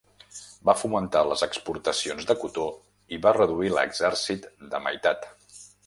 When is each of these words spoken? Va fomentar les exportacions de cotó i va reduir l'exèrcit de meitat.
Va 0.69 0.73
fomentar 0.83 1.21
les 1.31 1.43
exportacions 1.47 2.27
de 2.31 2.37
cotó 2.45 2.65
i 3.17 3.21
va 3.27 3.37
reduir 3.41 3.73
l'exèrcit 3.77 4.53
de 4.73 4.85
meitat. 4.89 5.33